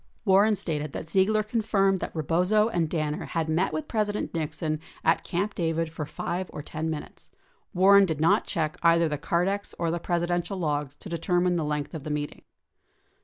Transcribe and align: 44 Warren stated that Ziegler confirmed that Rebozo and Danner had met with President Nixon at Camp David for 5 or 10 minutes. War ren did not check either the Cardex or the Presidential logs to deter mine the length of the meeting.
44 0.23 0.31
Warren 0.33 0.55
stated 0.55 0.93
that 0.93 1.09
Ziegler 1.11 1.43
confirmed 1.43 1.99
that 1.99 2.15
Rebozo 2.15 2.69
and 2.69 2.89
Danner 2.89 3.25
had 3.25 3.47
met 3.47 3.71
with 3.71 3.87
President 3.87 4.33
Nixon 4.33 4.79
at 5.03 5.23
Camp 5.23 5.53
David 5.53 5.91
for 5.91 6.07
5 6.07 6.49
or 6.51 6.63
10 6.63 6.89
minutes. 6.89 7.29
War 7.75 7.93
ren 7.97 8.07
did 8.07 8.19
not 8.19 8.45
check 8.47 8.77
either 8.81 9.07
the 9.07 9.19
Cardex 9.19 9.75
or 9.77 9.91
the 9.91 9.99
Presidential 9.99 10.57
logs 10.57 10.95
to 10.95 11.07
deter 11.07 11.39
mine 11.39 11.55
the 11.55 11.63
length 11.63 11.93
of 11.93 12.01
the 12.03 12.09
meeting. 12.09 12.41